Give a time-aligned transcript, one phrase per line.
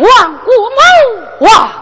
[0.00, 1.79] 万古谋哇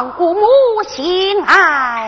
[0.00, 0.40] 望姑母
[0.88, 1.99] 心爱。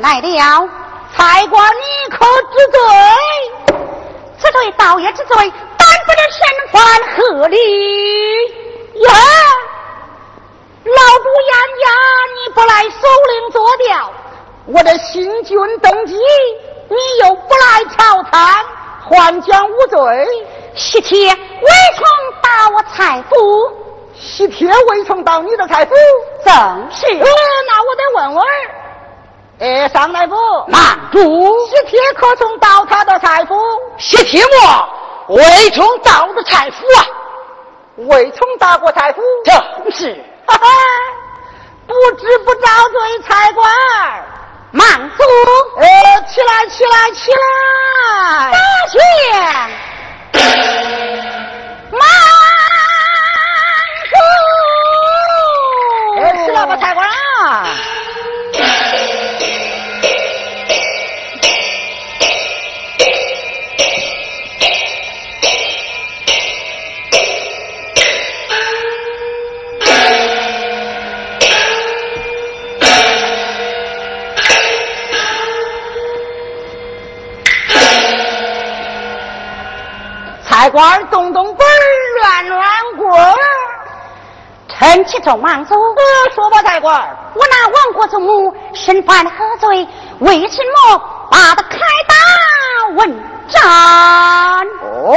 [0.00, 0.68] 来了。
[1.16, 2.78] 才官，你可知罪？
[4.38, 6.78] 此罪倒也之罪，但不知身犯
[7.16, 7.56] 何礼
[9.02, 9.12] 呀？
[10.84, 11.86] 老主严家，
[12.36, 12.98] 你不来守
[13.30, 14.12] 灵做调，
[14.66, 16.14] 我的新军登基，
[16.88, 18.64] 你又不来朝参，
[19.08, 20.26] 还将无罪。
[20.74, 22.06] 喜帖未曾
[22.42, 23.34] 到我财府，
[24.14, 25.94] 喜帖未曾到你的财府，
[26.44, 26.54] 正
[26.92, 27.06] 是。
[27.08, 28.46] 那我得问问。
[29.60, 30.36] 哎，上来不，
[30.68, 31.18] 慢住！
[31.66, 33.56] 喜帖可曾到他的财富？
[33.98, 34.40] 喜帖
[35.26, 37.06] 我未曾到的财富啊，
[37.96, 39.20] 未曾到过财府。
[39.44, 40.14] 正是，
[40.46, 40.66] 哈哈，
[41.88, 43.68] 不知不遭罪，差官
[44.70, 45.24] 慢住！
[45.80, 45.84] 呃，
[46.28, 48.52] 起来，起来，起来！
[48.52, 48.58] 大
[48.92, 48.98] 去。
[51.90, 52.00] 慢
[80.68, 81.66] 差官动动本
[82.20, 82.60] 乱乱
[82.98, 83.34] 棍
[84.68, 85.74] 臣启奏王祖，
[86.34, 89.88] 说吧，差官，我那亡国祖母身犯何罪？
[90.18, 90.98] 为什么
[91.30, 92.14] 把他开打
[92.96, 93.66] 问斩？
[94.82, 95.16] 哦，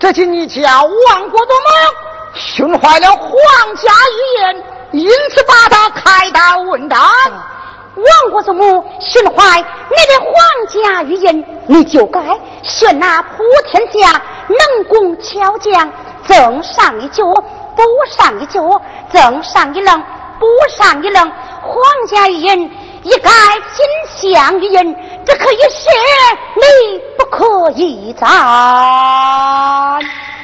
[0.00, 1.68] 这是你家亡国祖母
[2.34, 3.30] 训坏了皇
[3.76, 6.98] 家御言，因此把他开打问斩。
[7.94, 10.32] 亡国祖母寻怀你的皇
[10.68, 12.20] 家御印，你就该
[12.62, 15.92] 选那普天下能工巧匠，
[16.26, 18.80] 赠上一脚，补上一脚，
[19.12, 20.02] 赠上一棱，
[20.40, 21.30] 补上一棱。
[21.60, 21.76] 皇
[22.08, 22.70] 家御印
[23.02, 23.30] 一改
[23.74, 23.84] 金
[24.32, 25.90] 相御印，这可以是
[26.56, 28.26] 你不可以斩。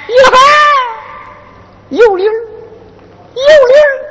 [0.09, 0.37] 哟呵，
[1.89, 2.33] 有理儿，
[3.35, 4.09] 有理儿。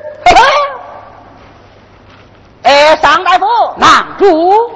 [2.67, 3.45] 哎，尚大夫，
[3.77, 4.69] 郎主！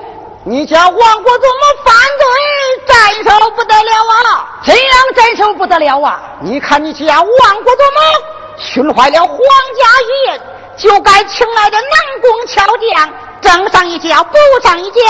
[0.45, 4.47] 你叫王国祖母犯罪，斩首不得了啊！
[4.63, 6.21] 怎样斩首不得了啊？
[6.39, 10.41] 你看你家王国祖母损坏了皇家御言，
[10.77, 13.09] 就该请来的能工巧匠，
[13.41, 15.01] 正上一脚，补上一脚，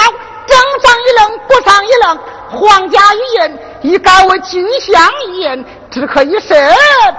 [0.47, 2.19] 正上一愣，补上一愣。
[2.49, 6.55] 皇家御言已改为金镶御言，只可以射，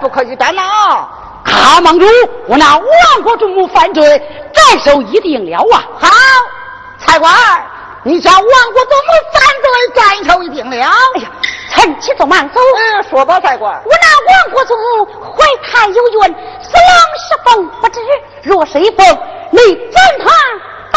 [0.01, 1.09] 不可以斩啊！
[1.45, 2.07] 大盟主，
[2.47, 4.03] 我那亡国祖母犯罪，
[4.53, 5.83] 斩首一定了啊！
[5.99, 6.09] 好，
[6.99, 7.33] 差官，
[8.05, 10.77] 你家亡国祖母犯罪，斩首一定了。
[10.77, 11.31] 哎呀，
[11.71, 12.59] 臣启奏王祖。
[12.61, 13.73] 嗯，说吧，差官。
[13.85, 18.01] 我那亡国祖母怀胎有孕，是龙是凤不知。
[18.43, 19.07] 若是一凤，
[19.51, 19.59] 你
[19.91, 20.31] 斩他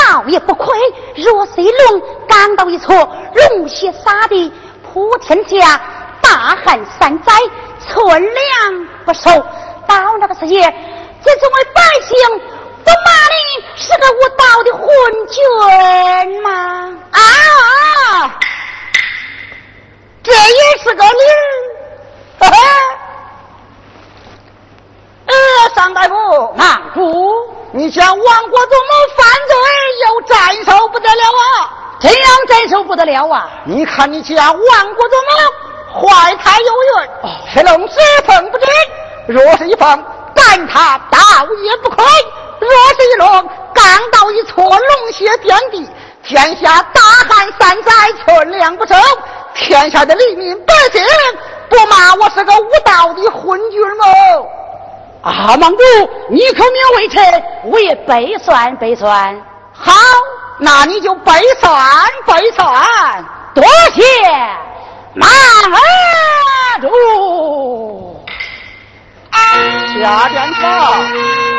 [0.03, 0.73] 倒也不亏；
[1.15, 2.95] 若是一龙，刚到一错，
[3.33, 4.51] 龙血洒地，
[4.83, 5.81] 普天下
[6.21, 7.33] 大旱三灾，
[7.79, 9.29] 寸粮不收。
[9.87, 10.61] 到那个时节，
[11.23, 12.17] 这作为百姓
[12.83, 14.85] 不骂你是个无道的昏
[15.27, 15.37] 君
[16.41, 16.49] 吗？
[17.11, 17.17] 啊，
[20.23, 22.45] 这也是个理儿。
[25.27, 25.33] 呃，
[25.75, 27.01] 尚大夫，慢住！
[27.71, 29.57] 你将王国祖母犯罪，
[30.07, 31.73] 又斩首不得了啊！
[31.99, 33.49] 怎样斩首不得了啊？
[33.65, 37.09] 你看你家王国祖母怀胎有孕，
[37.51, 37.95] 是龙是
[38.27, 38.65] 凤不知。
[39.27, 40.03] 若是一凤，
[40.35, 41.19] 赶他倒
[41.63, 42.05] 也不亏；
[42.59, 45.89] 若是一龙，刚到一撮，龙血遍地，
[46.23, 47.91] 天下大旱三灾，
[48.23, 48.95] 存粮不收，
[49.55, 51.03] 天下的黎民百姓
[51.69, 54.05] 不骂我是个无道的昏君吗？
[55.23, 55.73] 阿芒，
[56.29, 59.35] 你可免为臣，我也背算背算。
[59.73, 59.91] 好，
[60.59, 61.81] 那你就背算
[62.27, 63.63] 背算，多
[63.95, 64.03] 谢
[65.15, 65.27] 马
[66.79, 68.14] 主。
[70.01, 71.54] 夏天到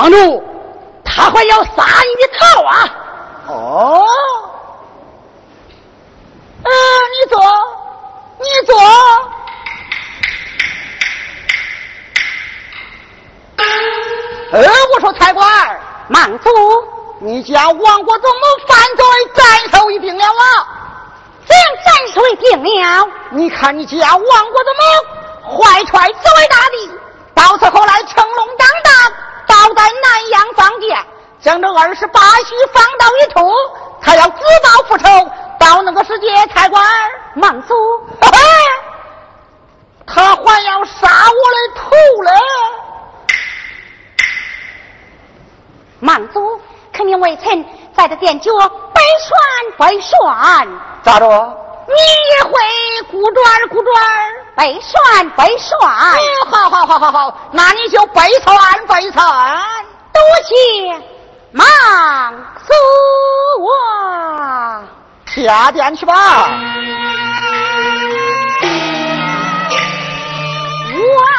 [0.00, 0.42] 时候，盟主
[1.04, 2.88] 他会要杀你的头啊！
[3.48, 4.06] 哦，
[6.62, 6.70] 呃，
[7.12, 7.40] 你坐，
[8.38, 8.76] 你坐。
[14.52, 14.62] 呃，
[14.94, 16.50] 我说财官，莽主，
[17.20, 20.66] 你家王国宗母犯罪斩首一定了啊！
[21.46, 23.06] 怎样斩首一定了？
[23.30, 24.20] 你看你家王
[24.50, 26.90] 国的母怀揣紫薇大帝，
[27.34, 28.56] 到此后来成龙
[30.60, 31.06] 南阳方家，
[31.40, 33.50] 将这二十八须放到一处，
[34.02, 35.30] 他要自报复仇。
[35.58, 36.84] 到那个时节，财官，
[37.34, 37.74] 莽主，
[40.06, 41.90] 他还要杀我的头
[42.22, 42.30] 嘞！
[46.00, 46.60] 莽主，
[46.92, 48.50] 肯定为臣在这殿脚
[48.92, 49.02] 背
[49.78, 50.68] 算背算，
[51.02, 51.56] 咋着？
[51.86, 51.94] 你
[52.36, 52.52] 也会
[53.10, 53.94] 鼓转鼓转
[54.56, 55.90] 背算背算？
[55.90, 59.62] 哎，好好好好好，那你就背算背算。
[60.12, 61.02] 多谢
[61.52, 61.64] 莽
[62.66, 62.72] 主
[63.66, 64.82] 啊！
[65.26, 66.50] 下殿去吧。
[70.92, 71.29] 我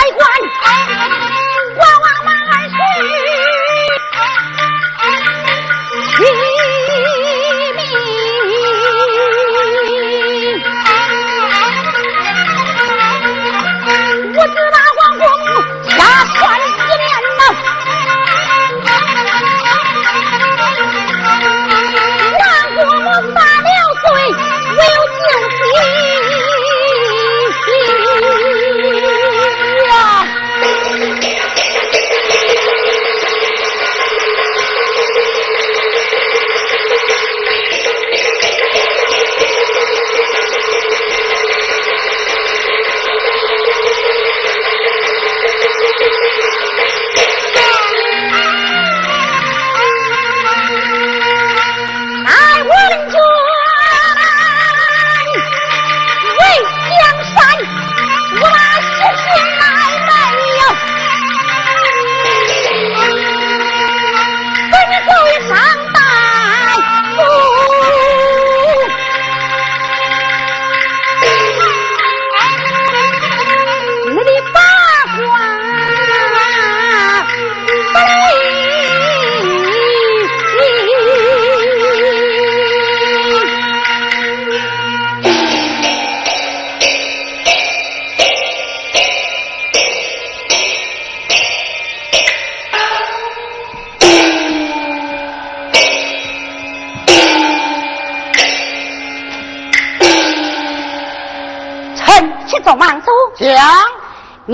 [0.00, 0.99] 知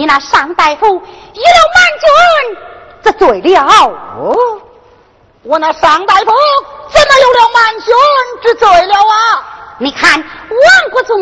[0.07, 2.57] 你那尚大夫一了满军
[3.03, 3.67] 这罪了。
[4.21, 4.37] 哦，
[5.43, 6.27] 我那尚大夫
[6.93, 7.93] 怎么有了满军
[8.41, 9.45] 之罪了啊？
[9.79, 11.21] 你看，王国忠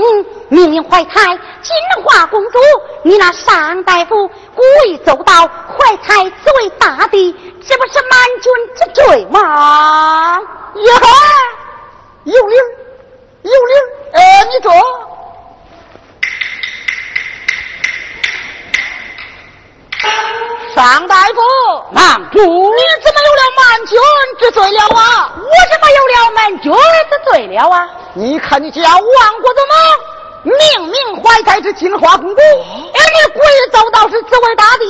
[0.50, 1.22] 明明怀胎
[1.62, 1.74] 金
[2.04, 2.58] 华公主，
[3.04, 7.32] 你那尚大夫故意走到，怀胎作为大帝，
[7.66, 10.38] 这不是满军之罪吗？
[10.74, 10.92] 呀，
[12.24, 12.56] 有理
[13.44, 13.72] 有理
[14.12, 14.70] 呃，你坐。
[20.74, 21.40] 上大夫，
[21.92, 23.98] 忙主，你怎么有了满军
[24.40, 25.32] 之罪了啊？
[25.36, 27.88] 我怎么有了满军之罪了啊？
[28.14, 29.74] 你看你家亡国的吗？
[30.42, 30.52] 明
[30.88, 34.84] 明怀胎是金花公主，而你故意奏道是紫薇大帝，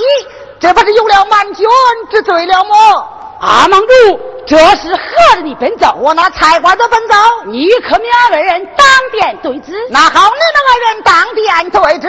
[0.59, 1.69] 这不是有了满军
[2.11, 3.07] 之罪了吗？
[3.41, 5.95] 阿芒主，这是何人的奔奏？
[6.01, 7.15] 我那菜官的奔奏。
[7.45, 9.75] 你可免二人当面对质。
[9.91, 12.09] 那好，你们二人当面对质。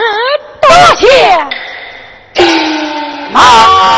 [0.61, 1.07] 多谢。
[3.31, 3.94] 马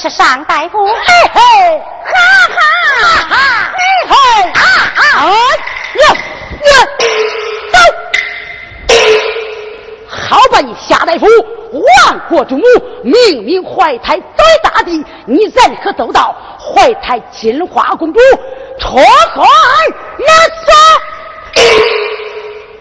[0.00, 0.92] 是上大夫，嘿
[1.34, 1.40] 嘿，
[2.06, 2.14] 哈
[2.48, 2.56] 哈，
[2.96, 3.36] 哈哈，
[3.76, 4.14] 嘿嘿，
[4.48, 4.60] 啊
[4.96, 6.04] 啊，呀
[6.62, 6.72] 呀，
[7.70, 7.76] 走！
[10.08, 11.26] 好把你夏大夫，
[11.72, 12.62] 亡国之母，
[13.04, 18.18] 明明怀胎在大地，你然可走到怀胎金花公主，
[18.78, 19.04] 错害
[20.16, 20.32] 那
[20.64, 20.72] 杀！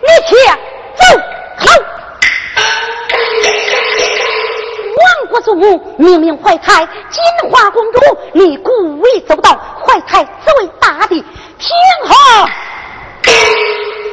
[0.02, 0.36] 你且
[5.60, 8.00] 母明明怀胎金花公主，
[8.34, 9.52] 你故意走到
[9.86, 11.22] 怀胎只为大帝，
[11.58, 11.70] 听
[12.08, 12.16] 候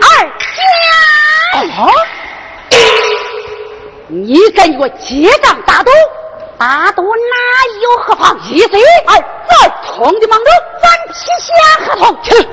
[0.02, 0.62] 二家。
[4.08, 5.90] 你敢与我结账打赌？
[6.58, 7.36] 打赌哪
[7.82, 8.38] 有何妨？
[8.48, 10.50] 一岁二再同的忙着，
[10.82, 11.52] 咱批下
[11.84, 12.48] 合同去